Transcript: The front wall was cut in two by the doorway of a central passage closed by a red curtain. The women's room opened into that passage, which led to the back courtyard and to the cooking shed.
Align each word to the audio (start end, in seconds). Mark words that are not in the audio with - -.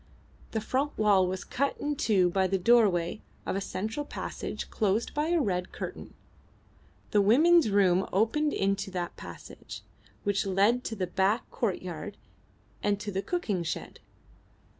The 0.49 0.61
front 0.61 0.97
wall 0.97 1.27
was 1.27 1.43
cut 1.43 1.77
in 1.79 1.95
two 1.95 2.31
by 2.31 2.47
the 2.47 2.57
doorway 2.57 3.21
of 3.45 3.55
a 3.55 3.61
central 3.61 4.03
passage 4.03 4.71
closed 4.71 5.13
by 5.13 5.27
a 5.27 5.39
red 5.39 5.71
curtain. 5.71 6.15
The 7.11 7.21
women's 7.21 7.69
room 7.69 8.07
opened 8.11 8.51
into 8.51 8.89
that 8.89 9.15
passage, 9.15 9.83
which 10.23 10.43
led 10.47 10.83
to 10.85 10.95
the 10.95 11.05
back 11.05 11.47
courtyard 11.51 12.17
and 12.81 12.99
to 12.99 13.11
the 13.11 13.21
cooking 13.21 13.61
shed. 13.61 13.99